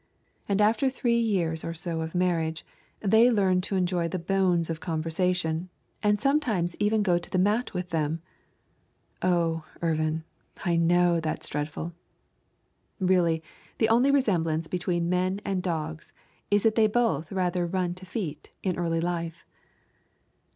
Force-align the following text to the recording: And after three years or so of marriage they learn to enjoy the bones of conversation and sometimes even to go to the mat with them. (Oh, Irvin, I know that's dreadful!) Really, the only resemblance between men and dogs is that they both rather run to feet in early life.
And 0.49 0.61
after 0.61 0.89
three 0.89 1.19
years 1.19 1.63
or 1.63 1.75
so 1.75 2.01
of 2.01 2.15
marriage 2.15 2.65
they 3.01 3.29
learn 3.29 3.61
to 3.61 3.75
enjoy 3.75 4.07
the 4.07 4.17
bones 4.17 4.67
of 4.67 4.79
conversation 4.79 5.69
and 6.01 6.19
sometimes 6.19 6.75
even 6.79 7.03
to 7.03 7.07
go 7.07 7.17
to 7.19 7.29
the 7.29 7.37
mat 7.37 7.75
with 7.75 7.91
them. 7.91 8.19
(Oh, 9.21 9.63
Irvin, 9.79 10.23
I 10.65 10.75
know 10.75 11.19
that's 11.19 11.47
dreadful!) 11.49 11.93
Really, 12.99 13.43
the 13.77 13.89
only 13.89 14.09
resemblance 14.09 14.67
between 14.67 15.07
men 15.07 15.39
and 15.45 15.61
dogs 15.61 16.13
is 16.49 16.63
that 16.63 16.73
they 16.73 16.87
both 16.87 17.31
rather 17.31 17.67
run 17.67 17.93
to 17.93 18.03
feet 18.07 18.49
in 18.63 18.77
early 18.79 19.01
life. 19.01 19.45